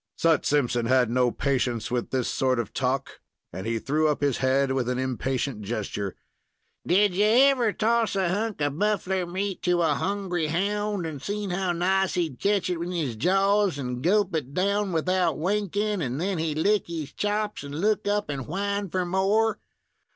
Sut 0.17 0.47
Simpson 0.47 0.87
had 0.87 1.11
no 1.11 1.29
patience 1.29 1.91
with 1.91 2.09
this 2.09 2.27
sort 2.27 2.57
of 2.57 2.73
talk, 2.73 3.19
and 3.53 3.67
he 3.67 3.77
threw 3.77 4.07
up 4.07 4.21
his 4.21 4.39
head 4.39 4.71
with 4.71 4.89
an 4.89 4.97
impatient 4.97 5.61
gesture. 5.61 6.15
"Did 6.87 7.13
you 7.13 7.23
ever 7.23 7.71
toss 7.71 8.15
a 8.15 8.27
hunk 8.29 8.61
of 8.61 8.79
buffler 8.79 9.27
meat 9.27 9.61
to 9.61 9.83
a 9.83 9.93
hungry 9.93 10.47
hound, 10.47 11.05
and 11.05 11.21
seen 11.21 11.51
how 11.51 11.71
nice 11.73 12.15
he'd 12.15 12.39
catch 12.39 12.67
it 12.67 12.79
in 12.81 12.89
his 12.91 13.15
jaws, 13.15 13.77
and 13.77 14.01
gulp 14.01 14.35
it 14.35 14.55
down 14.55 14.91
without 14.91 15.37
winkin', 15.37 16.01
and 16.01 16.19
then 16.19 16.39
he'd 16.39 16.57
lick 16.57 16.87
his 16.87 17.13
chops, 17.13 17.61
and 17.61 17.75
look 17.75 18.07
up 18.07 18.27
and 18.31 18.47
whine 18.47 18.89
for 18.89 19.05
more. 19.05 19.59